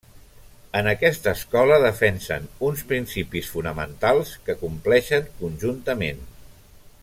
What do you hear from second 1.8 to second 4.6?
defensen uns principis fonamentals que